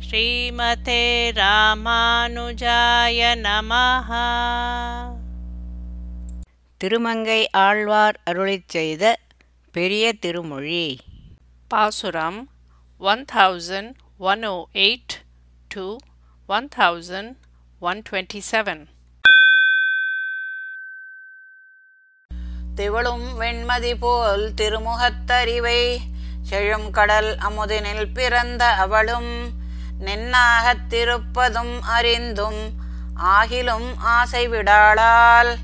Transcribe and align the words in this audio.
ஸ்ரீமதே 0.00 1.02
ராமானுஜாய 1.32 3.20
நமஹ. 3.36 4.10
திருமங்கை 6.80 7.50
ஆழ்வார் 7.50 8.20
அருளிச் 8.30 8.68
செய்த 8.68 9.18
பெரிய 9.72 10.12
திருமொழி. 10.12 10.98
பாசுரம் 11.68 12.50
one 12.98 13.24
thousand 13.32 13.92
one 14.18 14.44
O 14.46 14.64
eight 14.72 15.14
to 15.68 15.96
one 16.46 16.68
thousand 16.76 17.32
one 17.80 18.02
twenty 18.10 18.40
seven 18.52 18.84
திவளும் 22.74 23.26
வெண்மதி 23.40 23.94
போல் 23.94 24.54
திருமுகத்தறிவை 24.54 25.98
செழும் 26.50 26.90
கடல் 26.90 27.36
அமுதினில் 27.36 28.12
பிறந்த 28.12 28.66
அவளும் 28.66 29.30
நின்னாகத் 30.00 30.88
திருப்பதும் 30.88 31.82
அறிந்தும் 31.82 32.70
ஆகிலும் 33.24 33.96
ஆசை 33.96 34.48
விடாளால் 34.48 35.56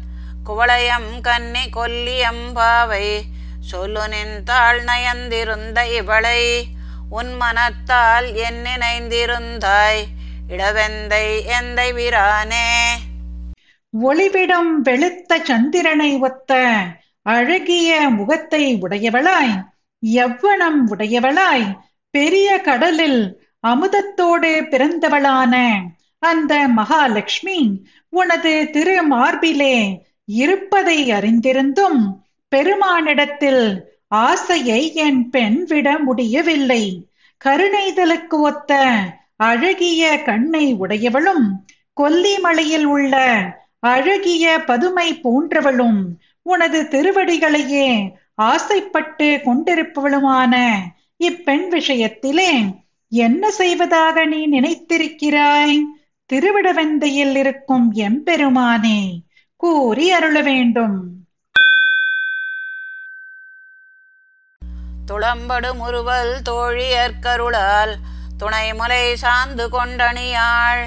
குவளையம் 0.45 1.21
கன்னி 1.21 1.69
கொல்லியம்பாவை 1.69 3.21
சொல்லு 3.61 4.09
நின்றாள் 4.09 4.85
நயந்திருந்த 4.85 5.93
இவளை 5.93 6.69
உன் 7.11 7.35
மனத்தால் 7.35 8.35
என் 8.35 8.63
நினைந்திருந்தாய் 8.63 10.03
இடவெந்தை 10.49 11.43
எந்தை 11.61 11.93
விரானே? 11.93 12.89
ஒளிவிடும் 14.03 14.83
வெளுத்த 14.85 15.43
சந்திரனை 15.43 16.17
ஒத்த 16.17 16.73
அழகிய 17.23 18.09
முகத்தை 18.09 18.79
உடையவளாய் 18.81 19.65
எவ்வனம் 20.07 20.81
உடையவளாய் 20.91 21.79
பெரிய 22.11 22.61
கடலில் 22.61 23.42
அமுதத்தோடு 23.67 24.51
பிறந்தவளான 24.71 25.55
அந்த 26.19 26.69
மகாலட்சுமி 26.69 27.61
உனது 28.09 28.71
திரு 28.71 29.07
மார்பிலே 29.07 29.77
இருப்பதை 30.25 31.13
அறிந்திருந்தும் 31.13 32.01
பெருமானிடத்தில் 32.53 33.91
ஆசையை 34.09 34.95
என் 34.95 35.31
பெண் 35.31 35.65
விட 35.65 35.99
முடியவில்லை. 35.99 37.09
கருணைதலுக்கு 37.45 38.37
ஒத்த 38.41 38.73
அழகிய 39.37 40.23
கண்ணை 40.23 40.75
உடையவளும் 40.75 41.47
கொல்லிமலையில் 42.01 42.85
உள்ள 42.85 43.15
அழகிய 43.81 44.65
பதுமை 44.65 45.21
போன்றவளும் 45.25 46.01
உனது 46.43 46.83
திருவடிகளையே 46.83 48.11
ஆசைப்பட்டு 48.35 49.41
கொண்டிருப்பவளுமான 49.45 50.55
இப்பெண் 51.17 51.67
விஷயத்திலே 51.71 52.53
என்ன 53.15 53.51
செய்வதாக 53.51 54.25
நீ 54.25 54.49
நினைத்திருக்கிறாய்? 54.49 55.81
திருவிடவந்தையில் 56.33 57.35
இருக்கும் 57.35 57.95
எம்பெருமானே 57.95 59.19
கூறி 59.57 60.11
அருள 60.11 60.41
வேண்டும். 60.41 60.97
துளம்படு 65.07 65.69
உருவல் 65.79 66.43
தோழியற்கருளால் 66.49 67.95
துணைமுலை 68.39 69.05
சாந்து 69.23 69.67
கொண்டணியாள். 69.69 70.85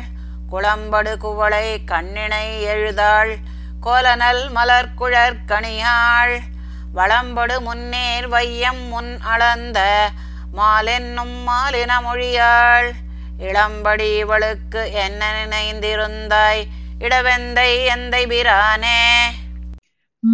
குளம்படு 0.51 1.17
குவளை 1.17 1.77
கண்ணினை 1.85 2.61
எழுதாள் 2.61 3.37
கோலனல் 3.81 4.43
மலர்குழற்கணியாள் 4.55 6.39
வளம்படு 6.95 7.59
முன்னேர் 7.61 8.27
வையம் 8.27 8.83
முன் 8.87 9.19
அளந்த 9.19 10.09
மாலென்னும் 10.57 11.47
மாலின 11.47 12.01
மொழியாள். 12.01 12.91
இளம்படி 13.39 14.17
இவளுக்கு 14.17 14.91
என்ன 14.93 15.45
நினைந்திருந்தாய்? 15.45 16.63
இடவெந்தை 16.99 17.85
எந்தை 17.85 18.27
பிரானே? 18.27 19.21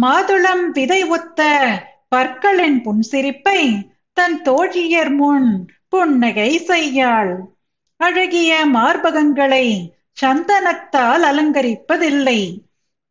மாதுளம் 0.02 0.70
விதை 0.72 1.04
ஒத்த 1.04 1.68
பற்களின் 2.08 2.82
புன்சிரிப்பை 2.84 3.90
தன் 4.12 4.42
தோழியர் 4.42 5.14
முன் 5.14 5.66
புன்னகை 5.88 6.64
செய்யாள். 6.66 7.36
அழகிய 7.96 8.66
மார்பகங்களை 8.74 9.90
சந்தனத்தால் 10.22 11.22
அலங்கரிப்பதில்லை. 11.22 12.58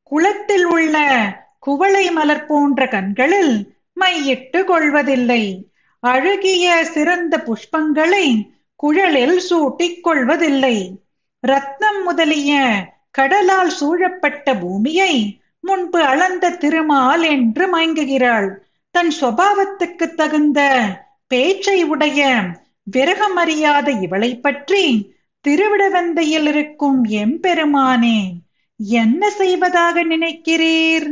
குளத்தில் 0.04 0.66
உள்ள 0.66 1.20
குவளை 1.60 2.12
மலர் 2.12 2.46
போன்ற 2.46 2.88
கண்களில் 2.88 3.76
மையிட்டு 4.00 4.64
கொள்வதில்லை. 4.64 5.71
அழகிய 6.04 6.86
சிறந்த 6.86 7.34
புஷ்பங்களை 7.38 8.26
குழலில் 8.76 9.40
சூட்டிக் 9.40 10.00
கொள்வதில்லை 10.04 10.78
ரத்னம் 11.44 12.00
முதலிய 12.04 12.52
கடலால் 13.12 13.70
சூழப்பட்ட 13.70 14.56
பூமியை 14.56 15.14
முன்பு 15.60 16.00
அளந்த 16.04 16.52
திருமால் 16.52 17.24
என்று 17.24 17.66
மயங்குகிறாள். 17.74 18.50
தன் 18.96 19.12
சுவாவத்துக்கு 19.20 20.08
தகுந்த 20.16 20.60
பேச்சை 21.28 21.84
உடைய 21.84 22.22
விரகமறியாத 22.92 23.88
இவளை 24.02 24.32
பற்றி 24.38 24.86
திருவிடவந்தையில் 25.46 26.48
இருக்கும் 26.48 27.00
எம்பெருமானே 27.04 28.20
என்ன 28.78 29.30
செய்வதாக 29.30 30.04
நினைக்கிறீர்? 30.04 31.08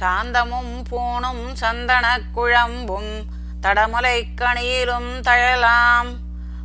சாந்தமும் 0.00 0.82
பூணும் 0.90 1.52
சந்தனக் 1.52 2.24
குழம்பும் 2.36 3.22
தடமுலை 3.62 4.24
கணியிலும் 4.34 5.20
தழலாம். 5.20 6.18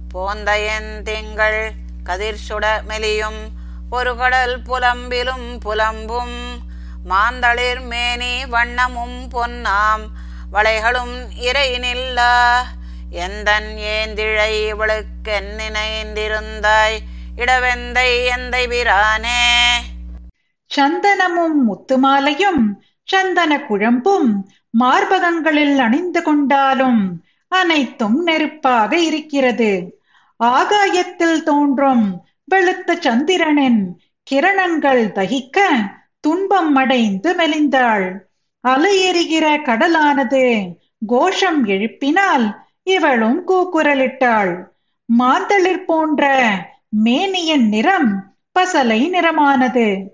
போந்தயன் 0.10 1.04
திங்கள் 1.04 1.74
கதிர் 2.04 2.40
சுட 2.50 2.82
மெலியும் 2.88 3.50
ஒரு 3.90 4.18
கடல் 4.18 4.62
புலம்பிலும் 4.62 5.60
புலம்பும். 5.66 6.60
மாந்தளிர் 7.04 7.82
மேனி 7.82 8.44
வண்ணமும் 8.46 9.30
பொன்னாம். 9.30 10.12
வளைகளும் 10.54 11.32
இறை 11.36 11.78
நில்லா 11.78 12.66
எந்தன் 13.12 13.78
ஏந்திழை 13.78 14.68
இவளுக்கு 14.68 15.56
நினைந்திருந்தாய்? 15.58 17.00
இடவெந்தை 17.38 18.30
எந்தை 18.38 18.68
பிரானே 18.68 19.72
சந்தனமும் 20.76 21.70
முத்துமாலையும் 21.70 22.83
சந்தன 23.04 23.60
குழம்பும் 23.60 24.30
மார்பகங்களில் 24.80 25.78
அணிந்து 25.78 26.22
கொண்டாலும் 26.22 27.24
அனைத்தும் 27.48 28.24
நெருப்பாக 28.24 28.98
இருக்கிறது. 28.98 30.02
ஆகாயத்தில் 30.44 31.44
தோன்றும் 31.44 32.26
வெளுத்த 32.52 33.00
சந்திரனின் 33.00 34.02
கிரணங்கள் 34.32 35.12
தகிக்க 35.12 35.60
துன்பம் 36.20 36.76
அடைந்து 36.76 37.34
மெலிந்தாள். 37.34 38.20
அலையெறிகிற 38.68 39.62
கடலானது 39.62 40.76
கோஷம் 41.08 41.66
எழுப்பினால் 41.66 42.46
இவளும் 42.84 43.48
கூக்குரலிட்டாள். 43.48 44.64
மாந்தளிர் 45.06 45.86
போன்ற 45.86 46.50
மேனியின் 46.90 47.70
நிறம் 47.70 48.36
பசலை 48.60 49.10
நிறமானது. 49.10 50.06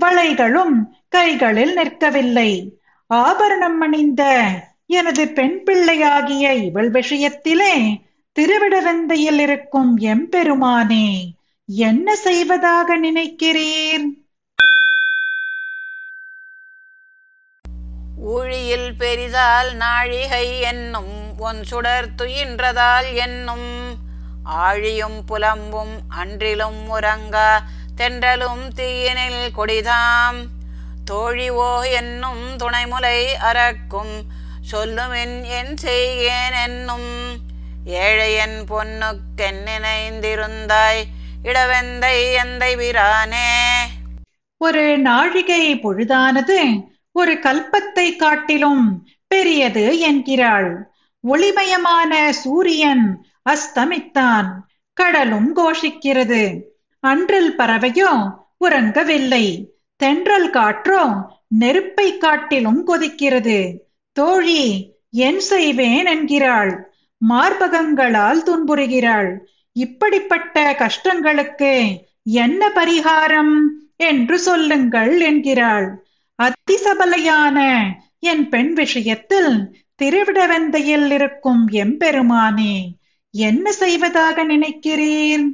வளைகளும் 0.00 0.76
கைகளில் 1.08 1.74
நிற்கவில்லை. 1.74 2.80
ஆபரணம் 3.06 3.80
அணிந்த 3.80 4.50
எனது 4.86 5.28
பெண் 5.28 5.62
பிள்ளையாகிய 5.64 6.54
இவள் 6.54 6.90
விஷயத்திலே 6.90 8.02
திருவிடவந்தையில் 8.32 9.38
இருக்கும் 9.38 9.98
எம்பெருமானே 9.98 11.30
என்ன 11.66 12.16
செய்வதாக 12.16 12.98
நினைக்கிறீர்? 12.98 14.04
ஊழியில் 18.16 18.94
பெரிதால் 18.98 19.74
நாழிகை 19.74 20.60
என்னும் 20.60 21.38
ஒன் 21.38 21.62
சுடர் 21.62 22.08
துயின்றதால் 22.18 23.14
என்னும். 23.14 23.96
ஆழியும் 24.44 25.20
புலம்பும் 25.28 25.96
அன்றிலும் 26.08 26.90
உறங்கா 26.90 27.58
தென்றலும் 27.96 28.68
தீயினில் 28.76 29.48
கொடிதாம். 29.56 30.57
தோழிவோ 31.08 31.90
என்னும் 31.90 32.56
துணைமுலை 32.56 33.26
அறக்கும். 33.50 34.14
சொல்லுமின் 34.72 35.42
என் 35.42 35.74
செய்கேன் 35.82 36.56
என்னும். 36.64 37.10
ஏழையன் 37.86 38.56
பொன்னுக்கென் 38.68 39.60
நினைந்திருந்தாய் 39.66 41.02
இடவெந்தை 41.44 42.16
எந்தை 42.42 42.76
பிரானே 42.76 43.50
ஒரு 44.56 44.98
நாழிகை 44.98 45.74
பொழுதானது 45.74 46.58
ஒரு 47.12 47.32
கல்பத்தை 47.34 48.16
காட்டிலும் 48.16 49.08
பெரியது 49.26 49.98
என்கிறாள். 49.98 50.90
ஒளிமயமான 51.28 52.28
சூரியன் 52.28 53.26
அஸ்தமித்தான் 53.50 54.48
கடலும் 54.92 55.56
கோஷிக்கிறது. 55.56 56.60
அன்றில் 57.00 57.54
பறவையோ 57.58 58.12
உறங்கவில்லை. 58.64 59.46
தென்றல் 60.00 60.50
காற்றோ 60.50 61.02
நெருப்பை 61.48 62.08
காட்டிலும் 62.16 62.80
கொதிக்கிறது. 62.86 63.58
தோழி 64.16 64.62
என் 65.10 65.40
செய்வேன் 65.40 66.06
என்கிறாள். 66.06 66.72
மார்பகங்களால் 67.28 68.42
துன்புறுகிறாள். 68.42 69.30
இப்படிப்பட்ட 69.76 70.76
கஷ்டங்களுக்கு 70.78 71.72
என்ன 72.22 72.70
பரிகாரம் 72.74 73.54
என்று 73.96 74.38
சொல்லுங்கள் 74.38 75.20
என்கிறாள். 75.20 75.88
அதிசபலையான 76.38 77.58
என் 78.20 78.48
பெண் 78.48 78.72
விஷயத்தில் 78.72 79.52
திருவிடவந்தையில் 80.02 81.10
இருக்கும் 81.10 81.68
எம்பெருமானே 81.68 82.74
என்ன 83.30 83.72
செய்வதாக 83.72 84.44
நினைக்கிறேன் 84.44 85.44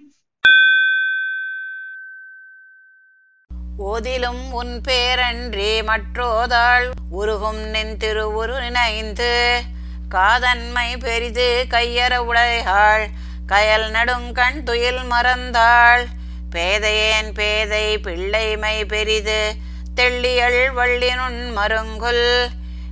ஓதிலும் 3.79 4.51
உன் 4.51 4.81
பேரன்றி 4.89 5.83
மற்றோதாள். 5.83 6.91
உருகும் 7.11 7.59
நின் 7.59 7.97
திருவுரு 7.97 8.61
நினைந்து 8.61 9.63
காதன்மை 10.09 10.97
பெரிது 10.97 11.67
கையற 11.71 12.17
உடையாள். 12.17 13.07
கயல் 13.49 13.91
நடுங்கண் 13.91 14.63
துயில் 14.63 15.01
மறந்தாள். 15.11 16.05
பேதையேன் 16.51 17.33
பேதை 17.35 17.99
பிள்ளைமை 17.99 18.85
பெரிது 18.85 19.55
தெள்ளியள் 19.95 20.73
வள்ளினுன் 20.75 21.53
மருங்குல். 21.57 22.47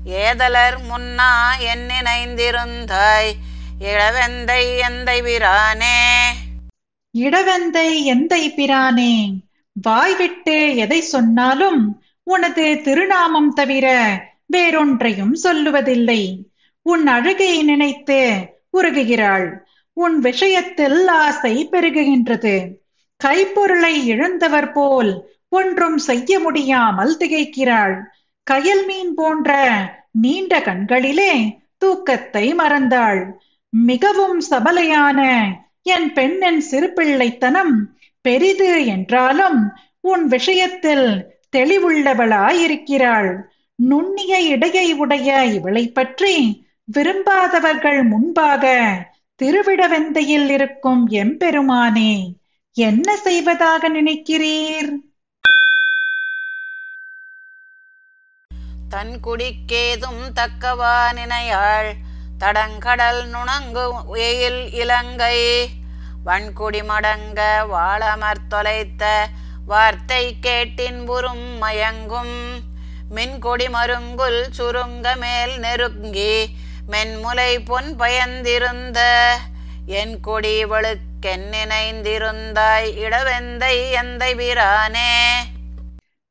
ஏதலர் 0.04 0.78
முன்னா 0.80 1.58
என் 1.58 1.86
நினைந்திருந்தாய் 1.88 3.32
இளவெந்தை 3.80 4.80
எந்தை 4.88 5.22
பிரானே? 5.22 6.28
இடவந்தை 7.18 8.14
எந்தை 8.14 8.48
பிரானே? 8.54 9.32
வாய்விட்டு 9.72 10.76
எதை 10.76 11.00
சொன்னாலும் 11.00 12.02
உனது 12.22 12.80
திருநாமம் 12.82 13.52
தவிர 13.52 13.86
வேறொன்றையும் 14.46 15.34
சொல்லுவதில்லை. 15.42 16.38
உன் 16.82 17.06
அழுகையை 17.06 17.62
நினைத்து 17.62 18.34
உருகுகிறாள். 18.78 19.58
உன் 19.92 20.18
விஷயத்தில் 20.18 21.08
ஆசை 21.08 21.68
பெருகுகின்றது. 21.72 22.68
கைப்பொருளை 23.24 24.04
இழந்தவர் 24.04 24.72
போல் 24.72 25.30
ஒன்றும் 25.48 25.98
செய்ய 25.98 26.38
முடியாமல் 26.38 27.16
திகைக்கிறாள். 27.16 28.00
கயல் 28.50 28.86
மீன் 28.86 29.14
போன்ற 29.14 29.58
நீண்ட 30.10 30.60
கண்களிலே 30.60 31.60
தூக்கத்தை 31.78 32.54
மறந்தாள். 32.54 33.32
மிகவும் 33.68 34.42
சபலையான 34.50 35.44
என் 35.82 36.12
பெண்ணின் 36.12 36.62
சிறுபிள்ளைத்தனம் 36.70 37.91
பெரிது 38.22 38.86
என்றாலும் 38.86 39.72
உன் 40.00 40.26
விஷயத்தில் 40.26 41.06
தெளிவுள்ளவளாயிருக்கிறாள். 41.56 43.30
நுண்ணிய 43.74 44.40
இடையை 44.40 44.92
உடைய 44.92 45.44
இவளை 45.44 45.84
பற்றி 45.88 46.34
விரும்பாதவர்கள் 46.92 48.02
முன்பாக 48.02 48.64
திருவிடவெந்தையில் 49.42 50.48
இருக்கும் 50.48 51.08
எம்பெருமானே 51.10 52.14
என்ன 52.76 53.16
செய்வதாக 53.16 53.90
நினைக்கிறீர்? 53.90 54.92
தன் 58.88 59.14
குடிக்கேதும் 59.24 60.24
தக்கவா 60.34 60.96
நினையாள் 61.12 61.92
தடங்கடல் 62.40 63.22
நுணங்கு 63.34 63.86
எயில் 64.14 64.62
இலங்கை. 64.72 65.38
வன்குடி 66.26 66.60
மடங்க 66.60 67.66
வாழமர் 67.72 68.48
தொலைத்த 68.48 69.28
வார்த்தை 69.66 70.36
கேட்டின்புறும் 70.42 71.60
மயங்கும். 71.60 72.60
மின்கொடி 73.14 73.68
மருங்குல் 73.68 74.46
சுருங்க 74.58 75.16
மேல் 75.16 75.58
நெருங்கி 75.58 76.46
மென்முலை 76.90 77.64
பொன் 77.64 77.94
பயந்திருந்த. 77.98 78.98
என் 79.86 80.20
கொடி 80.20 80.64
இவளுக்கென்னிணைந்திருந்தாய் 80.64 82.96
இடவெந்தை 82.96 83.76
எந்தை 84.02 84.34
வீரானே. 84.34 85.30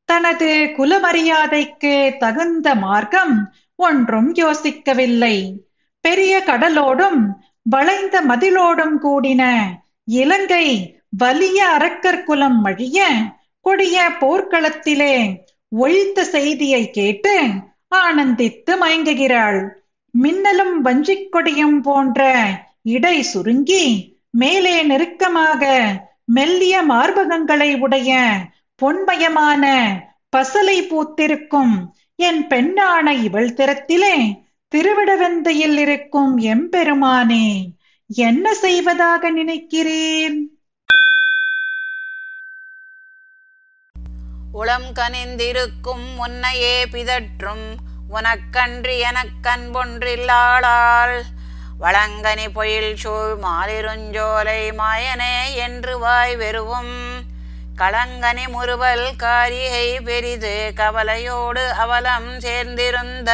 தனது 0.06 0.74
குலமரியாதைக்கு 0.78 2.18
தகுந்த 2.18 2.76
மார்க்கம் 2.76 3.54
ஒன்றும் 3.76 4.36
யோசிக்கவில்லை. 4.36 5.54
பெரிய 6.02 6.44
கடலோடும் 6.46 7.34
வளைந்த 7.66 8.22
மதிலோடும் 8.22 8.98
கூடின 9.02 9.44
இலங்கை 10.06 10.66
வலிய 11.18 11.66
அரக்கர் 11.68 12.24
குலம் 12.24 12.60
மழிய 12.62 13.08
கொடிய 13.66 13.98
போர்க்களத்திலே 14.20 15.16
ஒழித்த 15.70 16.24
செய்தியை 16.24 16.90
கேட்டு 16.90 17.34
ஆனந்தித்து 17.96 18.74
மயங்குகிறாள். 18.82 19.70
மின்னலும் 20.14 20.82
வஞ்சிக் 20.82 21.32
கொடியும் 21.32 21.82
போன்ற 21.82 22.22
இடை 22.84 23.22
சுருங்கி 23.24 23.86
மேலே 24.32 24.84
நெருக்கமாக 24.84 25.64
மெல்லிய 26.26 26.82
மார்பகங்களை 26.82 27.80
உடைய 27.80 28.12
பொன்மயமான 28.82 29.66
பசலை 30.38 30.78
பூத்திருக்கும் 30.90 31.74
என் 32.16 32.48
பெண்ணான 32.48 33.24
இவள் 33.24 33.54
திறத்திலே 33.54 34.16
திருவிடவந்தையில் 34.72 35.78
இருக்கும் 35.78 36.38
எம்பெருமானே 36.38 37.70
என்ன 38.10 38.54
செய்வதாக 38.54 39.30
நினைக்கிறேன்? 39.30 40.60
உளம் 44.52 44.94
கனிந்திருக்கும் 44.94 46.18
உன்னையே 46.18 46.84
பிதற்றும் 46.84 47.78
உனக்கன்றி 48.14 49.10
எனக்கன்பொன்றில்லாளால் 49.10 51.24
வளங்கனி 51.82 52.54
பொயில் 52.54 52.96
சூழ் 52.96 53.38
மாலிருஞ்சோலை 53.44 54.72
மாயனே 54.80 55.56
என்று 55.56 56.00
வாய் 56.00 56.36
வெறுவும். 56.36 57.24
களங்கனி 57.78 58.48
முறுவல் 58.48 59.16
காரிகை 59.16 60.02
பெரிது 60.02 60.72
கவலையோடு 60.76 61.72
அவலம் 61.72 62.40
சேர்ந்திருந்த 62.40 63.32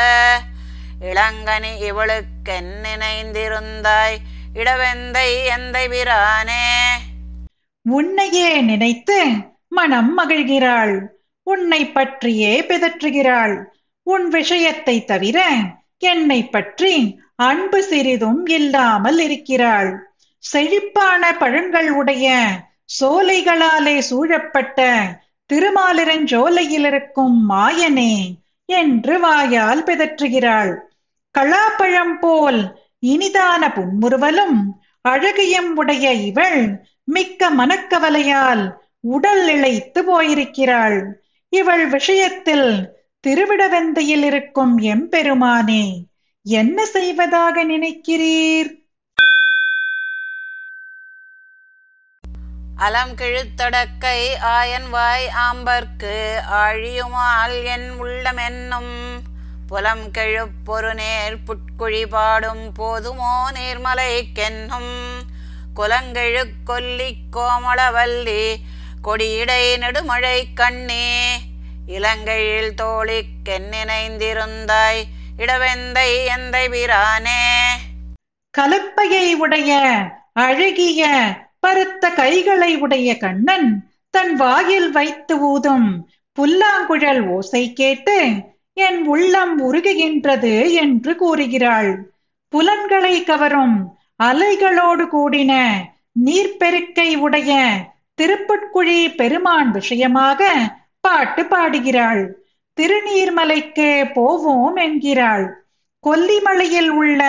இளங்கனி 1.02 1.72
இவளுக்கென் 1.82 2.72
நினைந்திருந்தாய். 2.84 4.16
இடவெந்தை 4.54 5.30
எந்தை 5.56 5.90
பிரானே 5.90 6.64
உன்னையே 7.86 8.62
நினைத்து 8.62 9.26
மனம் 9.68 10.18
மகிழ்கிறாள். 10.18 11.02
உன்னை 11.44 11.92
பற்றியே 11.92 12.62
பிதற்றுகிறாள். 12.62 13.64
உன் 14.04 14.30
விஷயத்தை 14.30 15.06
தவிர 15.06 15.46
என்னை 15.98 16.46
பற்றி 16.46 17.22
அன்பு 17.36 17.84
சிறிதும் 17.84 18.46
இல்லாமல் 18.46 19.20
இருக்கிறாள். 19.20 20.10
செழிப்பான 20.40 21.38
பழங்கள் 21.38 21.92
உடைய 21.92 22.46
சோலைகளாலே 23.00 23.98
சூழப்பட்ட 23.98 24.96
திருமாலிரஞ்சோலையில் 25.54 26.86
இருக்கும் 26.86 27.50
மாயனே 27.50 28.34
என்று 28.66 29.20
வாயால் 29.20 29.84
பிதற்றுகிறாள். 29.84 30.76
களாப்பழம் 31.38 32.20
போல் 32.20 32.80
இனிதான 33.06 33.74
புன்முறுவலும் 33.74 34.58
அழகியம் 35.10 35.74
உடைய 35.76 36.14
இவள் 36.14 36.86
மிக்க 37.04 37.50
மனக்கவலையால் 37.50 38.74
உடல் 39.00 39.48
இழைத்து 39.48 40.04
போயிருக்கிறாள். 40.04 41.14
இவள் 41.50 41.88
விஷயத்தில் 41.88 43.00
திருவிடவெந்தையில் 43.28 44.24
இருக்கும் 44.24 44.78
எம்பெருமானே 44.78 46.04
என்ன 46.44 46.86
செய்வதாக 46.86 47.66
நினைக்கிறீர்? 47.66 48.76
அலம் 52.76 53.14
கிழுத்தொடக்கை 53.18 54.20
ஆயன் 54.42 54.90
வாய் 54.90 55.30
ஆம்பர்க்கு 55.52 56.38
ஆழியுமால் 56.52 57.64
என் 57.64 57.90
உள்ளமென்னும் 58.02 59.17
புலம் 59.68 60.12
கெழுப்பொரு 60.12 60.94
நேர் 60.94 61.38
புட்குழி 61.48 62.10
பாடும் 62.10 62.72
போதுமோ 62.80 63.52
நீர்மலைக்கென்னும். 63.52 65.22
குலங்கெழு 65.76 66.46
கொல்லி 66.66 67.18
கோமளவல்லி 67.36 68.56
கொடியிடை 69.04 69.78
நெடுமழை 69.78 70.44
கண்ணே. 70.54 71.40
இலங்கையில் 71.88 72.74
தோழிக்கென்னிணைந்திருந்தாய் 72.82 75.04
இடவெந்தை 75.38 76.36
எந்தை 76.36 76.70
பிரானே 76.70 77.78
கலப்பையை 78.58 79.34
உடைய 79.34 80.00
அழகிய 80.34 81.12
பருத்த 81.60 82.10
கைகளை 82.10 82.76
உடைய 82.76 83.18
கண்ணன் 83.18 83.90
தன் 84.10 84.36
வாயில் 84.36 84.92
வைத்து 84.92 85.40
ஊதும் 85.40 86.08
புல்லாங்குழல் 86.38 87.28
ஓசை 87.28 87.74
கேட்டு 87.74 88.46
என் 88.78 89.00
உள்ளம் 89.06 89.54
உருகுகின்றது 89.62 90.72
என்று 90.72 91.16
கூறுகிறாள். 91.16 91.92
புலன்களை 92.54 93.16
கவரும் 93.24 93.78
அலைகளோடு 94.24 95.06
கூடின 95.14 95.54
நீர்ப்பெருக்கை 96.26 97.10
உடைய 97.16 97.52
திருப்புட்குழி 98.18 99.00
பெருமான் 99.16 99.72
விஷயமாக 99.72 100.50
பாட்டு 101.00 101.44
பாடுகிறாள். 101.46 102.22
திருநீர்மலைக்கு 102.78 103.90
போவோம் 104.14 104.76
என்கிறாள். 104.76 105.46
கொல்லிமலையில் 106.04 106.92
உள்ள 106.92 107.22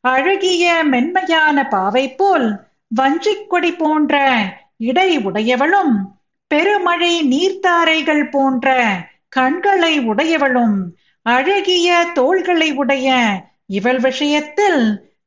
அழகிய 0.00 0.64
மென்மையான 0.84 1.68
பாவை 1.68 2.04
போல் 2.14 2.48
வஞ்சிக்கொடி 2.90 3.72
போன்ற 3.76 4.16
இடை 4.76 5.10
உடையவளும் 5.18 5.94
பெருமழை 6.50 7.14
நீர்த்தாரைகள் 7.24 8.24
போன்ற 8.30 8.76
கண்களை 9.34 10.00
உடையவளும் 10.00 10.78
அழகிய 11.22 12.06
தோள்களை 12.14 12.72
உடைய 12.72 13.08
இவள் 13.66 13.98
விஷயத்தில் 13.98 14.82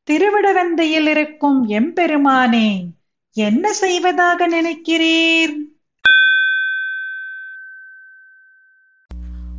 திருவிடவந்தையில் 0.08 1.08
இருக்கும் 1.08 1.70
எம்பெருமானே 1.70 2.86
என்ன 3.34 3.74
செய்வதாக 3.74 4.48
நினைக்கிறீர்? 4.48 5.56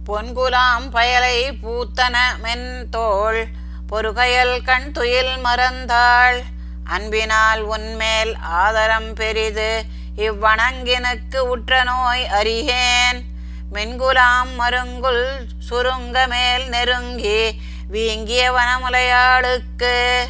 பொன்குலாம் 0.06 0.86
பயலை 0.92 1.38
பூத்தன 1.62 2.16
மென் 2.42 2.86
தோள் 2.90 3.46
பொறுகையல் 3.92 4.64
கண் 4.64 4.92
துயில் 4.92 5.34
மறந்தாள். 5.44 6.38
அன்பினால் 6.84 7.62
உன்மேல் 7.62 8.34
ஆதரம் 8.40 9.14
பெரிது 9.14 9.82
இவ்வணங்கினுக்கு 10.16 11.38
உற்ற 11.38 11.82
நோய் 11.84 12.26
அறியேன். 12.26 13.34
மென்குலாம் 13.76 14.52
மருங்குல் 14.58 15.24
சுருங்க 15.70 16.28
மேல் 16.28 16.68
நெருங்கி 16.68 17.52
வீங்கிய 17.88 18.52
வனமுலையாளுக்கு. 18.52 20.20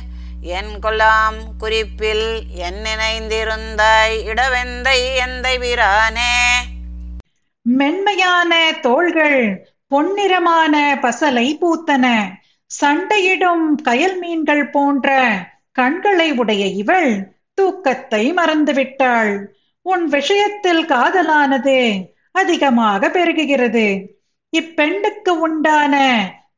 என் 0.43 0.79
கொல்லாம் 0.83 1.37
குறிப்பில் 1.59 2.43
என் 2.55 2.83
நினைந்திருந்தாய் 2.83 4.17
இடவெந்தை 4.27 4.99
எந்தை 5.27 5.59
வீரானே? 5.59 6.55
மென்மையான 7.63 8.73
தோள்கள் 8.83 9.69
பொன்னிறமான 9.91 10.95
பசலை 11.01 11.59
பூத்தன. 11.61 12.33
சண்டையிடும் 12.67 13.83
கயல் 13.85 14.19
மீன்கள் 14.19 14.71
போன்ற 14.71 15.39
கண்களை 15.73 16.33
உடைய 16.33 16.67
இவள் 16.67 17.37
தூக்கத்தை 17.55 18.35
மறந்துவிட்டாள். 18.35 19.45
உன் 19.83 20.07
விஷயத்தில் 20.07 20.85
காதலானது 20.85 22.15
அதிகமாக 22.37 23.09
பெருகுகிறது. 23.09 23.87
இப்பெண்ணுக்கு 24.53 25.33
உண்டான 25.39 25.95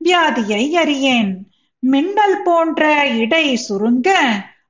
வியாதியை 0.05 0.63
அறியேன். 0.73 1.31
மின்னல் 1.83 2.43
போன்ற 2.43 2.83
இடை 3.17 3.47
சுருங்க 3.57 4.09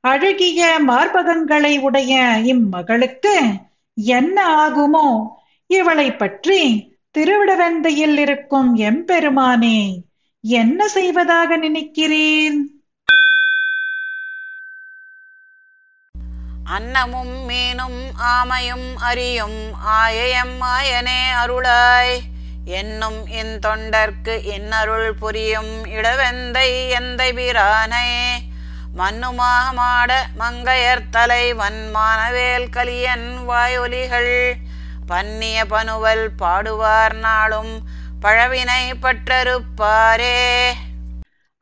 அழகிய 0.01 0.67
மார்பகங்களை 0.87 1.73
உடைய 1.81 2.13
இம்மகளுக்கு 2.45 3.35
என்ன 3.95 4.37
ஆகுமோ? 4.57 5.09
இவளை 5.71 6.09
பற்றி 6.13 6.61
திருவிடவந்தையில் 7.15 8.19
இருக்கும் 8.19 8.71
எம்பெருமானே 8.77 9.81
என்ன 10.45 10.89
செய்வதாக 10.89 11.57
நினைக்கிறேன் 11.57 12.59
அன்னமும் 16.73 17.35
மீனும் 17.49 18.01
ஆமையும் 18.35 18.95
அறியும் 18.97 19.61
ஆயயம் 20.01 20.57
ஆயனே 20.61 21.21
அருளாய். 21.43 22.19
என்னும் 22.65 23.27
என் 23.27 23.59
தொண்டர்க்கு 23.67 24.35
இன்னருள் 24.45 25.15
புரியும் 25.15 25.85
இடவெந்தை 25.85 26.69
எந்தை 26.89 27.29
பிரானை 27.33 28.09
மன்னுமாக 28.97 29.73
மாட 29.73 30.27
மங்கையர் 30.39 31.09
தலைவன் 31.11 31.91
மானவேல் 31.95 32.69
கலியன் 32.71 33.45
வாயொலிகள். 33.45 34.55
பன்னிய 35.07 35.67
பனுவல் 35.67 36.31
பாடுவார் 36.39 37.15
நாளும் 37.15 37.73
பழவினை 38.21 38.83
பற்றறுப்பாரே. 39.03 40.39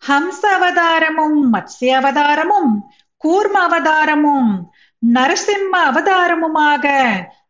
ஹம்ச 0.02 0.42
அவதாரமும் 0.58 1.40
மத்ஸ்ய 1.52 1.94
அவதாரமும் 2.00 2.72
கூர்ம 3.24 3.56
அவதாரமும் 3.68 4.74
நரசிம்ம 5.02 5.72
அவதாரமுமாக 5.88 6.86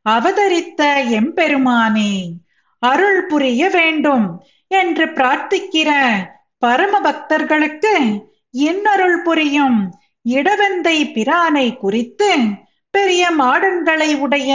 அவதரித்த 0.06 0.82
எம்பெருமானே 1.18 2.12
அருள் 2.82 3.22
புரிய 3.26 3.68
வேண்டும் 3.68 4.26
என்று 4.70 5.06
பிரார்த்திக்கிற 5.14 5.90
பரம 6.62 6.94
பக்தர்களுக்கு 7.00 7.94
இன்னருள் 8.62 9.22
புரியும் 9.22 9.78
இடவந்தை 10.26 10.96
பிரானை 11.14 11.66
குறித்து 11.76 12.30
பெரிய 12.94 13.24
மாடங்களை 13.32 14.10
உடைய 14.18 14.52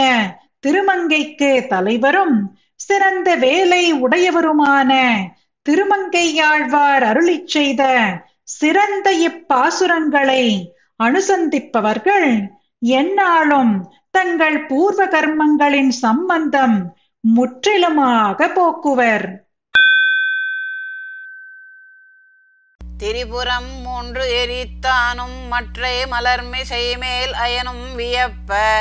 திருமங்கைக்கு 0.60 1.50
தலைவரும் 1.68 2.36
சிறந்த 2.80 3.28
வேலை 3.36 3.82
உடையவருமான 4.00 4.92
திருமங்கையாழ்வார் 5.66 7.04
அருளிச் 7.04 7.46
செய்த 7.46 7.82
சிறந்த 8.52 9.10
இப்பாசுரங்களை 9.22 10.44
அனுசந்திப்பவர்கள் 11.00 12.28
எந்நாளும் 12.86 13.88
தங்கள் 14.10 14.66
பூர்வ 14.66 15.06
கர்மங்களின் 15.06 15.88
சம்பந்தம் 15.88 16.96
முற்றிலுமாக 17.20 18.46
போக்குவர். 18.46 19.36
திரிபுரம் 22.98 23.70
மூன்று 23.82 24.24
எரித்தானும் 24.42 25.48
மற்றை 25.48 26.04
மலர்மிசை 26.04 26.98
மேல் 26.98 27.32
அயனும் 27.32 27.98
வியப்ப. 27.98 28.80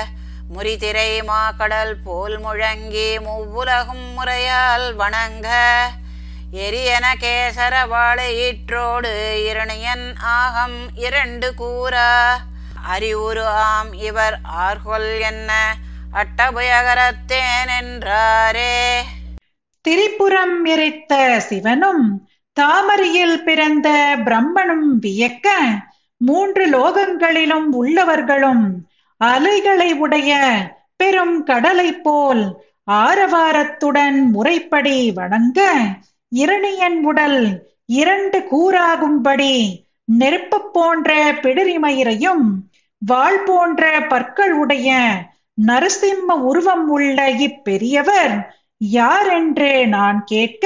முறிதிரை 0.58 1.22
மாக்கடல் 1.22 1.96
போல் 2.03 2.39
முழங்கி 2.39 3.17
மூவுலகும் 3.20 4.13
முறையால் 4.13 4.96
வணங்க. 4.96 5.50
எரியன 6.53 7.05
கேசர 7.20 7.86
வாழையீற்றோடு 7.86 9.43
இரணியன் 9.46 10.15
ஆகம் 10.17 10.96
இரண்டு 10.96 11.53
கூறா. 11.53 12.39
அறிவுரு 12.89 13.43
ஆம் 13.43 13.93
இவர் 13.93 14.39
ஆர்கொல் 14.59 15.19
என்ன? 15.21 15.51
அட்டபயகரத்தேன் 16.13 17.69
என்றாரே. 17.81 19.01
திரிபுரம் 19.81 20.65
எரித்த 20.65 21.39
சிவனும் 21.39 22.21
தாமரையில் 22.53 23.43
பிறந்த 23.43 24.15
பிரம்மனும் 24.25 25.00
வியக்க 25.00 25.47
மூன்று 26.17 26.65
லோகங்களிலும் 26.69 27.69
உள்ளவர்களும் 27.73 28.65
அலைகளை 29.17 29.93
உடைய 29.93 30.31
பெரும் 30.95 31.43
கடலை 31.43 31.93
போல் 31.93 32.43
ஆரவாரத்துடன் 32.91 34.21
முறைப்படி 34.31 35.11
வணங்க 35.11 35.59
இரணியன் 36.29 37.03
உடல் 37.03 37.63
இரண்டு 37.85 38.39
கூறாகும்படி 38.51 39.53
நெருப்பு 40.03 40.71
போன்ற 40.71 41.33
பிடரிமயிரையும் 41.41 42.45
வாள் 43.01 43.43
போன்ற 43.43 44.05
பற்கள் 44.08 44.51
உடைய 44.51 44.89
நரசிம்ம 45.67 46.34
உருவம் 46.41 46.88
உள்ள 46.88 47.29
இப்பெரியவர் 47.39 48.36
யார் 48.77 49.29
என்று 49.29 49.88
நான் 49.88 50.24
கேட்க 50.24 50.65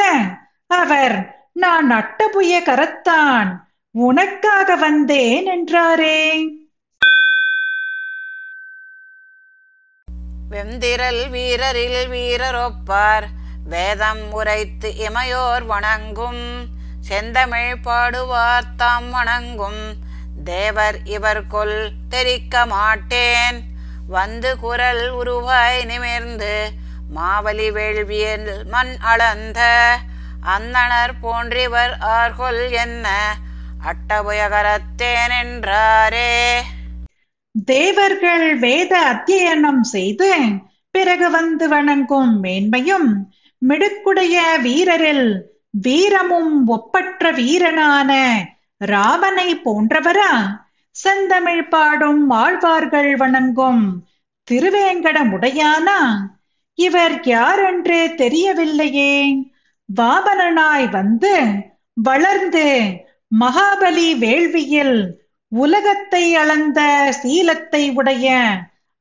அவர் 0.68 1.16
நான் 1.54 1.92
அட்டபுய 1.92 2.62
கரத்தான் 2.64 3.50
உனக்காக 3.92 4.76
வந்தேன் 4.76 5.46
என்றாரே. 5.46 6.20
வெந்திரல் 10.50 11.30
வீரரில் 11.30 12.08
வீரரொப்பார் 12.10 13.26
வேதம் 13.66 14.32
உரைத்து 14.32 14.90
இமையோர் 14.98 15.66
வணங்கும் 15.66 16.44
செந்தமிழ் 17.00 17.76
பாடுவார் 17.84 18.76
தாம் 18.78 19.10
வணங்கும் 19.10 19.82
தேவர் 20.44 20.98
இவர்க்குள் 21.04 21.90
தெரிக்க 22.10 22.66
மாட்டேன். 22.66 23.64
வந்து 24.08 24.58
குரல் 24.60 25.12
உருவாய் 25.12 25.86
நிமிர்ந்து 25.86 26.72
மாவலி 27.10 27.72
வேள்வியில் 27.72 28.66
மண் 28.66 28.96
அளந்த 29.00 29.62
அந்தனர் 30.44 31.14
போன்றிவர் 31.22 31.98
ஆர்கொல் 32.00 32.72
என்ன? 32.72 33.36
அட்டபுயகரத்தேன் 33.86 35.34
என்றாரே. 35.44 36.62
தேவர்கள் 37.68 38.56
வேத 38.60 39.00
அத்தியனம் 39.00 39.82
செய்து 39.82 40.32
பிறகு 40.92 41.32
வந்து 41.32 41.68
வணங்கும் 41.68 42.44
மேன்மையும் 42.44 43.10
மிடுக்குடைய 43.70 44.42
வீரரில் 44.62 45.42
வீரமும் 45.72 46.68
ஒப்பற்ற 46.68 47.32
வீரனான 47.32 48.12
ராவனை 48.86 49.50
போன்றவரா? 49.66 50.32
செந்தமிழ் 50.96 51.68
பாடும் 51.68 52.30
ஆழ்வார்கள் 52.30 53.16
வணங்கும் 53.16 53.84
திருவேங்கடமுடையானா? 54.52 56.00
இவர் 56.76 57.22
யார் 57.24 57.64
என்றே 57.66 58.08
தெரியவில்லையே. 58.08 59.14
வாபனனாய் 59.90 60.90
வந்து 60.90 61.34
வளர்ந்து 61.94 62.68
மகாபலி 63.40 64.10
வேள்வியில் 64.20 64.98
உலகத்தை 65.52 66.36
அளந்த 66.36 66.80
சீலத்தை 67.24 67.94
உடைய 67.94 68.28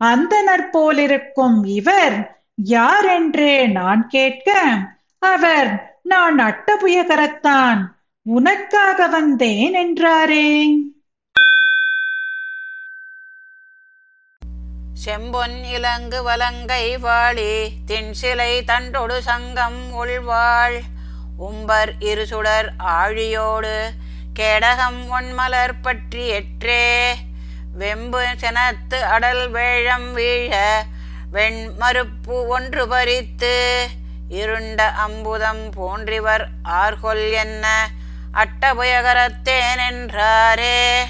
அந்தனர் 0.01 0.67
போலிருக்கும் 0.71 1.65
இவர் 1.65 2.17
யார் 2.55 3.05
என்று 3.05 3.69
நான் 3.69 4.07
கேட்க 4.07 4.49
அவர் 5.19 5.71
நான் 6.03 6.39
அட்டபுயகரத்தான் 6.39 7.81
உனக்காக 8.27 9.07
வந்தேன் 9.07 9.75
என்றாரே. 9.75 10.67
செம்பொன் 15.05 15.65
இலங்கு 15.65 16.23
வலங்கை 16.23 16.99
வாழி 16.99 17.69
தின்சிலை 17.87 18.65
தண்டொடு 18.65 19.23
சங்கம் 19.23 19.93
உள்வாள் 19.93 20.81
உம்பர் 21.37 21.93
இருசுடர் 22.01 22.69
ஆழியோடு 22.79 23.91
கேடகம் 24.39 25.01
ஒன்மலர் 25.09 25.75
பற்றி 25.83 26.29
எற்றே. 26.29 27.15
வெம்பு 27.79 28.23
செனத்து 28.37 29.05
அடல் 29.05 29.51
வேழம் 29.51 30.17
வீழ 30.17 30.55
வெண்மறுப்பு 31.33 32.47
ஒன்று 32.47 32.89
பறித்து. 32.89 33.87
இருண்ட 34.29 34.89
அம்புதம் 34.91 35.71
போன்றிவர் 35.71 36.47
ஆர்கொல் 36.65 37.33
என்ன? 37.33 37.89
அட்டபுயகரத்தேனென்றாரே. 38.39 41.07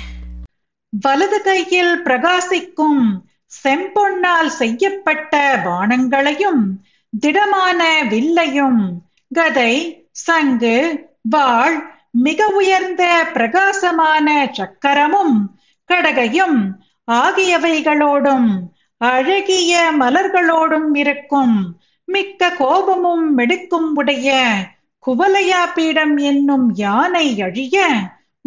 வலது 0.93 1.43
கையில் 1.43 2.02
பிரகாசிக்கும் 2.02 3.23
செம்பொன்னால் 3.52 4.50
செய்யப்பட்ட 4.59 5.61
பானங்களையும் 5.64 6.81
திடமான 7.12 8.11
வில்லையும் 8.11 9.02
கதை 9.31 10.02
சங்கு 10.26 11.07
வாழ் 11.28 11.93
மிக 12.19 12.54
உயர்ந்த 12.54 13.33
பிரகாசமான 13.33 14.49
சக்கரமும் 14.52 15.52
கடகையும் 15.90 16.75
ஆகியவைகளோடும் 17.09 18.69
அழகிய 19.00 19.93
மலர்களோடும் 19.99 20.95
இருக்கும் 20.95 21.75
மிக்க 22.09 22.50
கோபமும் 22.50 23.38
மெடுக்கும் 23.38 23.95
உடைய 23.95 24.57
குவலையா 25.06 25.73
பீடம் 25.75 26.16
என்னும் 26.16 26.75
யானை 26.75 27.42
அழிய 27.42 27.87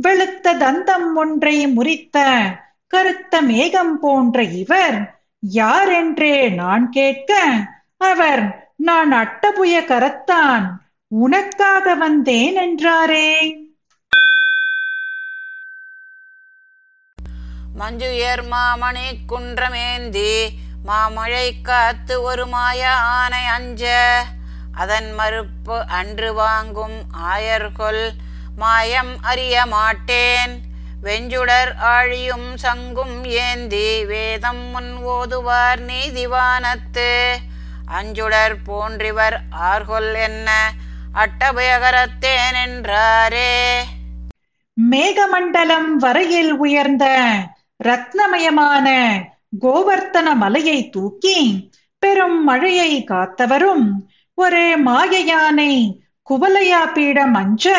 வெளுத்த 0.01 0.53
தந்தம் 0.57 1.15
ஒன்றை 1.15 1.67
முறித்த 1.67 2.35
கருத்த 2.87 3.41
மேகம் 3.41 3.99
போன்ற 3.99 4.43
இவர் 4.43 5.19
யார் 5.39 5.89
என்றே 5.89 6.49
நான் 6.49 6.89
கேட்க 6.89 7.41
அவர் 7.97 8.73
நான் 8.75 9.11
அட்டபுய 9.11 9.75
கரத்தான் 9.85 10.65
உனக்காக 11.07 11.95
வந்தேன் 11.95 12.55
என்றாரே. 12.55 13.29
மஞ்சுயர் 17.79 18.43
மாமணி 18.51 19.07
குன்றமேந்தி 19.27 20.47
மாமழை 20.83 21.61
காத்து 21.61 22.21
ஒரு 22.21 22.45
மாய 22.47 22.91
ஆனை 22.91 23.45
அஞ்ச. 23.45 23.93
அதன் 24.77 25.13
மறுப்பு 25.13 25.77
அன்று 25.87 26.33
வாங்கும் 26.33 26.97
ஆயர்கொல் 27.33 28.05
மாயம் 28.55 29.13
அறிய 29.21 29.65
மாட்டேன். 29.65 30.53
வெஞ்சுடர் 31.03 31.71
ஆழியும் 31.95 32.49
சங்கும் 32.55 33.23
ஏந்தி 33.23 34.05
வேதம் 34.05 34.63
முன் 34.71 34.91
ஓதுவார் 34.95 35.81
நீதிவானத்து. 35.81 37.11
அஞ்சுடர் 38.01 38.55
போன்றிவர் 38.63 39.37
ஆர்கொல் 39.61 40.13
என்ன? 40.13 40.73
அட்டபயகரத்தேன் 41.13 42.57
என்றாரே. 42.65 43.81
மேகமண்டலம் 44.91 45.91
வரையில் 45.97 46.51
உயர்ந்த 46.57 47.05
ரத்னமயமான 47.83 48.87
கோவர்த்தன 49.61 50.35
மலையை 50.35 50.89
தூக்கி 50.89 51.39
பெரும் 51.99 52.43
மழையை 52.43 53.03
காத்தவரும் 53.03 53.87
ஒரு 54.37 54.77
மாய 54.77 55.19
யானை 55.19 56.01
குவலையா 56.29 56.81
பீடம் 56.93 57.33
அஞ்ச 57.33 57.75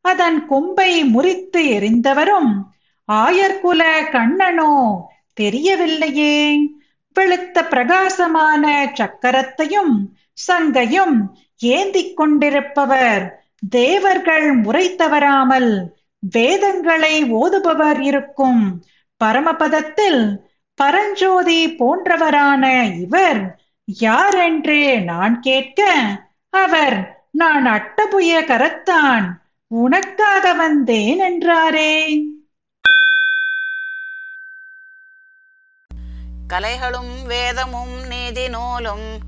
அதன் 0.00 0.46
கொம்பை 0.46 1.04
முறித்து 1.04 1.60
எறிந்தவரும் 1.76 2.52
ஆயர்குல 3.12 3.82
கண்ணனோ 4.10 4.74
தெரியவில்லையே. 5.40 6.36
வெளுத்த 7.16 7.62
பிரகாசமான 7.68 8.92
சக்கரத்தையும் 8.94 9.94
சங்கையும் 10.32 11.16
ஏந்திக் 11.56 12.16
கொண்டிருப்பவர் 12.16 13.24
தேவர்கள் 13.70 14.52
முறை 14.52 14.94
தவறாமல் 14.94 15.70
வேதங்களை 16.18 17.24
ஓதுபவர் 17.24 18.00
இருக்கும். 18.00 18.80
பரமபதத்தில் 19.24 20.22
பரஞ்சோதி 20.74 21.60
போன்றவரான 21.74 22.64
இவர் 23.00 23.42
யார் 23.88 24.60
நான் 25.04 25.40
கேட்க 25.40 25.90
அவர் 26.50 27.26
நான் 27.30 27.66
அட்டபுய 27.66 28.44
கரத்தான் 28.44 29.40
உனக்காக 29.66 30.54
வந்தேன் 30.54 31.20
என்றாரே. 31.20 32.20
கலைகளும் 36.54 37.26
வேதமும் 37.26 38.06
நீதி 38.06 38.48
நூலும் 38.48 39.18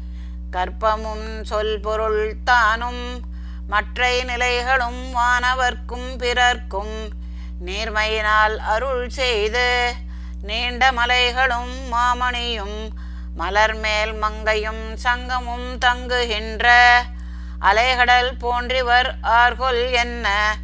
கற்பமும் 0.53 1.43
சொல் 1.43 1.81
பொருள் 1.81 2.35
தானும் 2.45 3.21
மற்ற 3.67 4.23
நிலைகளும் 4.25 5.15
வானவர்க்கும் 5.15 6.19
பிறர்க்கும் 6.19 7.09
நீர்மையினால் 7.65 8.57
அருள் 8.57 9.09
செய்து 9.09 9.93
நீண்ட 10.43 10.93
மலைகளும் 10.93 11.93
மாமணியும் 11.93 12.89
மலர் 13.39 13.75
மேல் 13.75 14.13
மங்கையும் 14.13 14.85
சங்கமும் 15.05 15.79
தங்குகின்ற 15.79 16.67
அலைகடல் 17.61 18.31
போன்றிவர் 18.39 19.11
ஆர்கொல் 19.23 19.93
என்ன? 19.93 20.57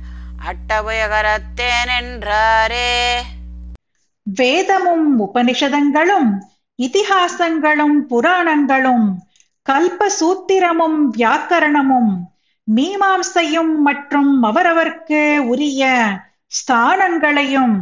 அட்டபயகரத்தேன் 0.46 1.92
என்றாரே. 2.00 3.20
வேதமும் 4.22 5.08
உபனிஷதங்களும் 5.20 6.30
இதிகாசங்களும் 6.78 7.98
புராணங்களும் 8.10 9.06
கல்ப 9.66 10.06
சூத்திரமும் 10.20 11.00
வியாக்கரணமும் 11.18 12.12
மீமாம்சையும் 12.74 13.74
மற்றும் 13.84 14.42
அவரவர்க்கு 14.42 15.38
உரிய 15.38 15.82
ஸ்தானங்களையும் 16.46 17.76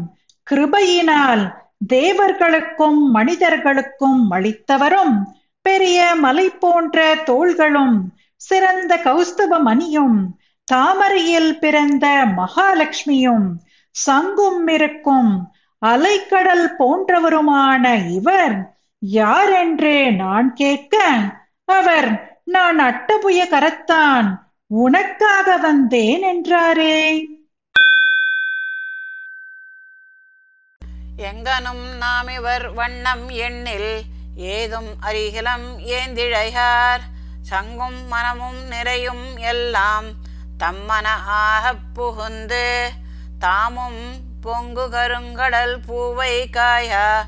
கிருபையினால் 0.51 1.62
தேவர்களுக்கும் 1.89 3.01
மனிதர்களுக்கும் 3.13 4.31
அளித்தவரும் 4.31 5.17
பெரிய 5.63 6.15
மலை 6.15 6.51
போன்ற 6.51 7.15
தோள்களும் 7.15 8.01
சிறந்த 8.37 8.97
கௌஸ்தப 8.97 9.61
மணியும் 9.61 10.39
தாமரையில் 10.65 11.59
பிறந்த 11.59 12.25
மகாலட்சுமியும் 12.37 13.49
சங்கும் 13.91 14.67
இருக்கும் 14.67 15.51
அலைக்கடல் 15.87 16.67
போன்றவருமான 16.79 18.11
இவர் 18.13 18.75
யார் 18.99 19.53
என்று 19.53 20.13
நான் 20.13 20.53
கேட்க 20.53 20.97
அவர் 21.65 22.41
நான் 22.45 22.79
அட்டபுய 22.79 23.41
கரத்தான் 23.51 24.29
உனக்காக 24.67 25.57
வந்தேன் 25.57 26.23
என்றாரே. 26.23 27.27
எங்கனும் 31.17 31.97
நாம் 31.97 32.29
இவர் 32.29 32.73
வண்ணம் 32.73 33.31
எண்ணில் 33.31 34.03
ஏதும் 34.37 34.89
அரிகிலம் 35.03 35.79
ஏந்திழையார். 35.79 37.01
சங்கும் 37.43 38.07
மனமும் 38.07 38.67
நிறையும் 38.67 39.37
எல்லாம் 39.37 40.05
தம்மன 40.59 41.07
ஆகப் 41.27 41.95
புகுந்து 41.95 42.91
தாமும் 43.39 44.21
பொங்கு 44.41 44.89
கருங்கடல் 44.89 45.77
பூவை 45.87 46.49
காயா 46.53 47.25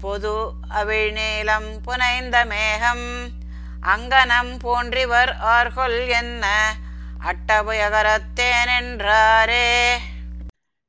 பொது 0.00 0.52
அவிழ்நீளம் 0.70 1.78
புனைந்த 1.82 2.44
மேகம் 2.44 3.28
அங்கனம் 3.82 4.58
போன்றிவர் 4.58 5.36
ஆர்கொல் 5.40 6.08
என்ன 6.08 6.74
அட்டபுயகரத்தேன் 7.20 8.70
என்றாரே. 8.80 9.96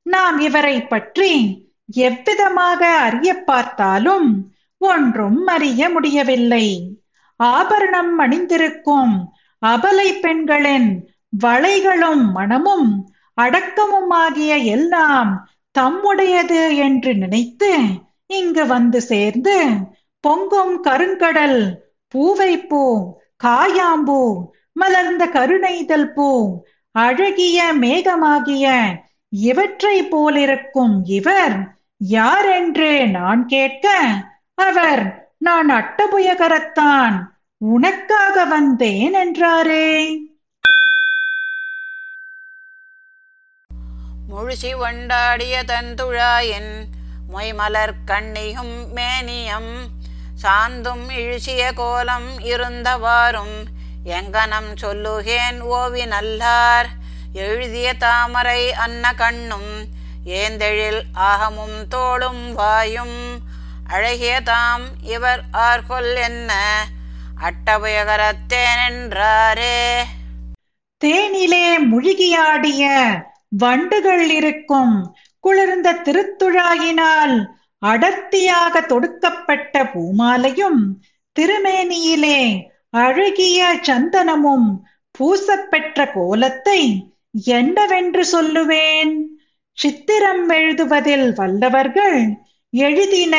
நாம் 0.02 0.38
இவரை 0.38 0.82
பற்றி 0.82 1.66
எவ்விதமாக 1.88 2.80
அறிய 2.98 3.30
பார்த்தாலும் 3.44 4.28
ஒன்றும் 4.80 5.46
அறிய 5.46 5.82
முடியவில்லை. 5.88 6.66
ஆபரணம் 7.40 8.18
அணிந்திருக்கும் 8.18 9.14
அபலை 9.62 10.08
பெண்களின் 10.20 10.90
வளைகளும் 11.42 12.24
மனமும் 12.32 12.88
அடக்கமுமாகிய 13.38 14.52
எல்லாம் 14.64 15.30
தம்முடையது 15.74 16.62
என்று 16.76 17.14
நினைத்து 17.14 17.70
இங்கு 18.30 18.66
வந்து 18.66 19.00
சேர்ந்து 19.00 19.56
பொங்கும் 20.24 20.74
கருங்கடல் 20.82 21.60
பூவை 22.14 22.52
பூ 22.68 22.82
காயாம்பூ 23.44 24.20
மலர்ந்த 24.72 25.24
கருணைதல் 25.26 26.08
பூ 26.12 26.28
அழகிய 26.94 27.58
மேகமாகிய 27.80 28.66
இவற்றை 29.32 29.96
போலிருக்கும் 30.02 30.94
இவர் 31.08 31.56
யார் 32.00 32.48
என்று 32.48 33.08
நான் 33.08 33.46
கேட்க 33.46 33.86
அவர் 34.54 35.32
நான் 35.38 35.70
அட்டபுயகரத்தான் 35.70 37.16
உனக்காக 37.60 38.44
வந்தேன் 38.44 39.14
என்றாரே. 39.14 40.18
முழுசி 44.28 44.74
வண்டாடிய 44.74 45.62
தந்துழாயின் 45.64 46.72
மொய்மலர் 47.32 47.94
கண்ணியும் 48.06 48.94
மேனியம் 48.94 49.72
சாந்தும் 50.42 51.10
இழுசிய 51.10 51.72
கோலம் 51.74 52.38
இருந்தவாறும் 52.40 53.56
எங்கனம் 54.04 54.76
சொல்லுகேன் 54.76 55.62
ஓவி 55.62 56.06
நல்லார் 56.06 56.88
எழுதிய 57.32 57.94
தாமரை 57.94 58.72
அன்ன 58.72 59.14
கண்ணும் 59.14 59.72
ஏந்தெழில் 60.28 61.02
ஆகமும் 61.12 61.88
தோளும் 61.88 62.52
வாயும். 62.52 63.40
அழகிய 63.86 64.40
தாம் 64.40 65.02
இவர் 65.02 65.40
ஆர்கொல் 65.52 66.16
என்ன? 66.16 66.84
அட்டபயகரத்தேனென்றாரே 67.40 70.06
தேனிலே 71.04 71.90
முழுகியாடிய 71.90 72.92
வண்டுகள் 73.48 74.30
இருக்கும். 74.30 75.14
குளிர்ந்த 75.40 75.92
திருத்துழாயினால் 75.92 77.56
அடர்த்தியாக 77.78 78.80
தொடுக்கப்பட்ட 78.80 79.84
பூமாலையும் 79.84 80.96
திருமேனியிலே 81.36 82.66
அழகிய 82.90 83.78
சந்தனமும் 83.86 84.82
பூசப்பெற்ற 85.18 86.12
கோலத்தை 86.12 87.10
என்னவென்று 87.44 88.24
சொல்லுவேன்? 88.32 89.37
சித்திரம் 89.78 90.48
எழுதுவதில் 90.48 91.34
வல்லவர்கள் 91.34 92.28
எழுதின 92.70 93.36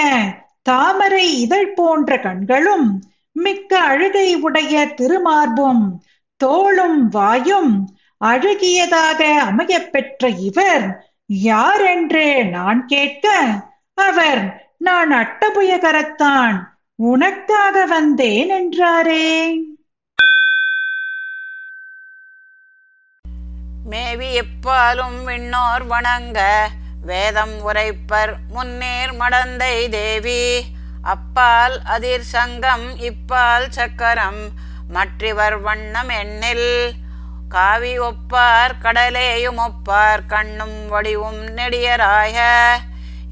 தாமரை 0.62 1.40
இதழ் 1.42 1.74
போன்ற 1.74 2.20
கண்களும் 2.20 3.04
மிக்க 3.32 3.80
அழுகை 3.80 4.36
உடைய 4.36 4.94
திருமார்பும் 4.98 5.84
தோளும் 6.44 7.08
வாயும் 7.10 7.98
அழுகியதாக 8.26 9.38
அமையப் 9.38 9.92
பெற்ற 9.92 10.30
இவர் 10.30 11.14
யார் 11.26 11.82
என்று 11.82 12.46
நான் 12.46 12.86
கேட்க 12.86 13.28
அவர் 13.94 14.72
நான் 14.78 15.12
அட்டபுயகரத்தான் 15.12 16.56
உனக்காக 16.96 17.86
வந்தேன் 17.86 18.50
என்றாரே. 18.50 19.60
மேவி 23.90 24.40
எப்பாலும் 24.40 25.24
விண்ணோர் 25.24 25.88
வணங்க 25.88 26.70
வேதம் 27.02 27.64
உரைப்பர் 27.64 28.38
முன்னேர் 28.54 29.20
மடந்தை 29.20 29.90
தேவி. 29.90 30.70
அப்பால் 31.04 31.82
அதிர் 31.86 32.26
சங்கம் 32.32 33.02
இப்பால் 33.02 33.70
சக்கரம் 33.70 34.52
மற்றிவர் 34.94 35.62
வண்ணம் 35.62 36.10
எண்ணில் 36.20 36.96
காவி 37.48 38.00
ஒப்பார் 38.00 38.76
கடலேயும் 38.84 39.60
ஒப்பார் 39.60 40.26
கண்ணும் 40.26 40.90
வடிவும் 40.90 41.50
நெடியராய 41.50 42.38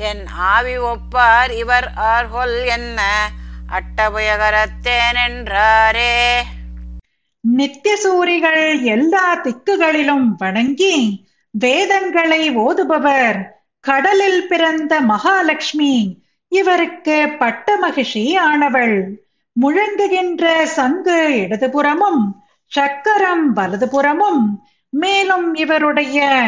என் 0.02 0.28
ஆவி 0.48 0.86
ஒப்பார் 0.86 1.54
இவர் 1.54 1.94
ஆர்கொல் 2.08 2.70
என்ன 2.70 3.30
அட்டபுயகரத்தேனென்றாரே 3.72 6.48
நித்தியசூரிகள் 7.56 8.82
எல்லா 8.82 9.42
திக்குகளிலும் 9.42 10.28
வணங்கி 10.38 11.26
வேதங்களை 11.52 12.58
ஓதுபவர் 12.58 13.44
கடலில் 13.80 14.48
பிறந்த 14.48 15.02
மகாலட்சுமி 15.02 16.24
இவருக்கு 16.48 17.30
பட்ட 17.40 17.78
மகிழ்ச்சி 17.78 18.38
ஆனவள். 18.38 19.12
முழங்குகின்ற 19.52 20.66
சங்கு 20.66 21.48
இடதுபுறமும் 21.50 22.32
சக்கரம் 22.68 23.56
வலதுபுறமும் 23.56 24.60
மேலும் 24.90 25.56
இவருடைய 25.56 26.48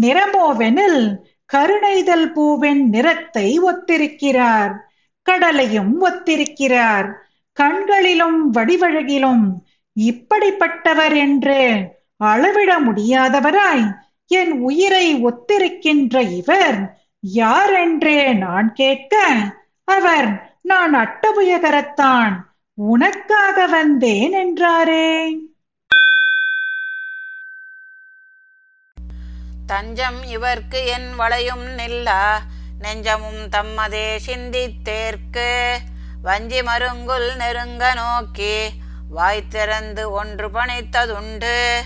நிறமோவெனில் 0.00 1.16
கருணைதல் 1.44 2.32
பூவின் 2.32 2.88
நிறத்தை 2.88 3.60
ஒத்திருக்கிறார். 3.60 4.74
கடலையும் 5.22 6.04
ஒத்திருக்கிறார். 6.04 7.12
கண்களிலும் 7.52 8.54
வடிவழகிலும் 8.54 9.48
இப்படிப்பட்டவர் 9.96 11.16
என்று 11.16 11.90
அளவிட 12.16 12.80
முடியாதவராய் 12.80 13.86
என் 14.30 14.52
உயிரை 14.60 15.24
ஒத்திருக்கின்ற 15.24 16.20
இவர் 16.36 16.98
யார் 17.20 17.72
என்றே 17.72 18.32
நான் 18.32 18.72
கேட்க 18.72 19.14
அவர் 19.84 20.58
நான் 20.62 20.94
அட்டபுயகரத்தான் 20.94 22.32
உனக்காக 22.74 23.66
வந்தேன் 23.66 24.32
என்றாரே. 24.32 25.32
தஞ்சம் 29.66 30.22
இவர்க்கு 30.24 30.86
என் 30.86 31.14
வளையும் 31.14 31.74
நில்லா 31.74 32.42
நெஞ்சமும் 32.78 33.48
தம்மதே 33.48 34.18
சிந்தித்தேற்கு 34.26 35.48
வஞ்சி 36.22 36.62
மருங்குல் 36.62 37.36
நெருங்க 37.36 37.94
நோக்கி 37.94 38.54
வாய் 39.12 39.48
திறந்து 39.48 40.10
ஒன்று 40.10 40.48
பணித்ததுண்டு. 40.48 41.80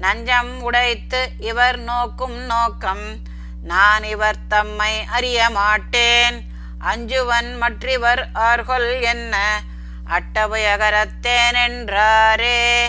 நஞ்சம் 0.00 0.60
உடைத்து 0.60 1.28
இவர் 1.40 1.78
நோக்கும் 1.78 2.38
நோக்கம். 2.38 3.16
நான் 3.62 4.04
இவர் 4.04 4.36
தம்மை 4.48 5.04
அறிய 5.04 5.50
மாட்டேன். 5.50 6.40
அஞ்சுவன் 6.80 7.58
மற்றவர் 7.58 8.28
ஆர்கொல் 8.34 9.02
என்ன? 9.02 9.62
அட்டபயகரத்தேனென்றாரே 10.10 12.86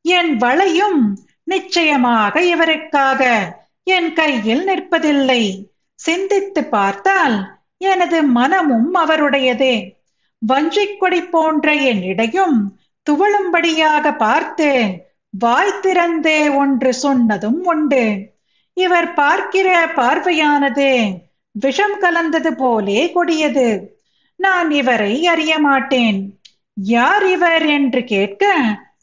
என் 0.00 0.36
வளையும் 0.36 1.24
நிச்சயமாக 1.44 2.40
இவருக்காக. 2.40 3.52
என் 3.82 4.12
கையில் 4.12 4.68
நிற்பதில்லை. 4.68 5.70
சிந்தித்து 5.94 6.64
பார்த்தால் 6.64 7.60
எனது 7.76 8.22
மனமும் 8.22 8.94
அவருடையதே. 8.94 10.00
வஞ்சிக் 10.38 11.00
கொடி 11.00 11.22
போன்ற 11.22 11.72
என் 11.72 12.02
இடையும் 12.02 12.80
துவளும்படியாக 13.10 14.16
பார்த்தேன். 14.16 15.06
வாய் 15.30 15.80
திறந்தே 15.82 16.56
ஒன்று 16.56 16.94
சொன்னதும் 16.94 17.64
உண்டு. 17.64 18.32
இவர் 18.74 19.12
பார்க்கிற 19.12 19.88
பார்வையானது 19.94 21.10
விஷம் 21.50 21.98
கலந்தது 21.98 22.54
போலே 22.54 23.12
கொடியது. 23.12 23.98
நான் 24.36 24.70
இவரை 24.70 25.26
அறிய 25.26 25.58
மாட்டேன். 25.58 26.40
யார் 26.74 27.26
இவர் 27.26 27.66
என்று 27.66 28.04
கேட்க 28.04 28.54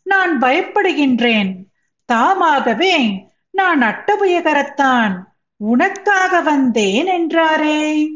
நான் 0.04 0.42
பயப்படுகின்றேன். 0.42 1.56
தாமாகவே 2.06 3.28
நான் 3.52 3.82
அட்டபுயகரத்தான். 3.82 5.16
உனக்காக 5.58 6.42
வந்தேன் 6.42 7.06
என்றாரே. 7.06 8.08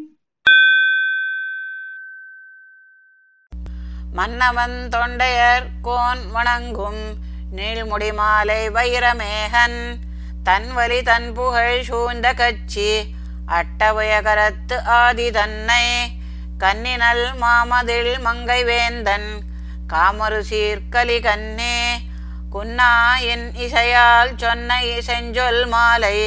மன்னவன் 4.13 4.89
தொண்டையர் 4.91 5.67
கோன் 5.81 6.31
வணங்கும் 6.31 6.99
நீள்முடி 7.55 8.13
மாலை 8.13 8.69
வைரமேகன். 8.69 9.79
தன்வலி 10.45 11.01
தன் 11.01 11.33
புகழ் 11.33 11.83
சூழ்ந்த 11.83 12.33
கட்சி 12.33 12.89
அட்டவயகரத்து 13.47 14.83
ஆதி 14.85 15.31
தன்னை. 15.31 15.85
கன்னினல் 16.59 17.23
மாமதில் 17.41 18.19
மங்கை 18.19 18.63
வேந்தன் 18.63 19.29
காமரு 19.93 20.41
சீர்கலி 20.49 21.21
கண்ணே 21.21 21.77
குன்னா 22.53 23.19
என் 23.19 23.51
இசையால் 23.55 24.33
சொன்ன 24.37 24.79
இசைஞ்சொல் 24.83 25.67
மாலை 25.67 26.17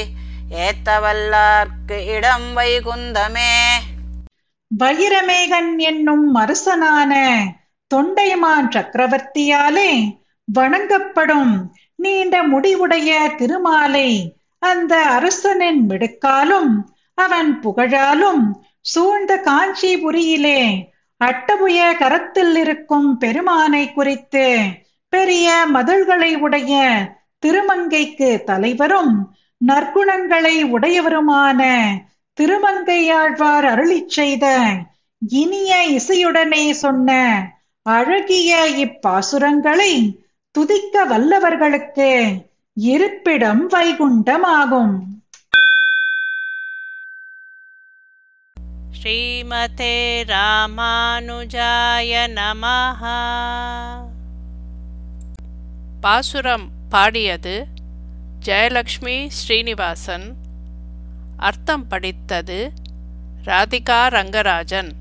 ஏத்தவல்லார்க்கு 0.50 1.98
இடம் 2.06 2.56
வைகுந்தமே. 2.56 3.54
வைரமேகன் 4.70 5.76
என்னும் 5.76 6.34
அரசனான 6.34 7.14
தொண்டைமான் 7.90 8.68
சக்கரவர்த்தியாலே 8.70 9.90
வணங்கப்படும் 10.48 11.52
நீண்ட 11.98 12.42
முடிவுடைய 12.42 13.10
திருமாலை. 13.36 14.10
அந்த 14.62 14.94
அரசனின் 15.06 15.90
மிடுக்காலும் 15.90 16.72
அவன் 17.14 17.60
புகழாலும் 17.60 18.42
சூழ்ந்த 18.80 19.32
காஞ்சிபுரியிலே 19.44 20.60
அட்டபுய 21.20 21.96
கரத்தில் 21.98 22.56
இருக்கும் 22.56 23.18
பெருமானை 23.18 23.92
குறித்து 23.92 24.46
பெரிய 25.12 25.66
மதில்களை 25.72 26.34
உடைய 26.36 26.74
திருமங்கைக்கு 27.38 28.44
தலைவரும் 28.44 29.14
நற்குணங்களை 29.60 30.56
உடையவருமான 30.70 31.60
திருமங்கையாழ்வார் 32.38 33.66
அருளிச் 33.66 34.08
செய்த 34.08 34.46
இனிய 35.22 35.72
இசையுடனே 35.90 36.70
சொன்ன 36.74 37.10
அழகிய 37.86 38.72
இப்பாசுரங்களை 38.76 40.18
துதிக்க 40.50 41.06
வல்லவர்களுக்கு 41.06 42.42
இருப்பிடம் 42.74 43.70
வைகுண்டமாகும். 43.70 45.00
ஸ்ரீமதே 49.02 50.24
ராமானுஜாய 50.24 52.28
நமஹ. 52.34 53.06
பாசுரம் 56.00 56.70
பாடியது 56.88 57.66
ஜெயலக்ஷ்மி 58.46 59.26
ஸ்ரீனிவாசன். 59.26 60.36
அர்த்தம் 61.36 61.88
படித்தது 61.88 62.72
ராதிகா 63.44 63.90
ரங்கராஜன். 63.90 64.92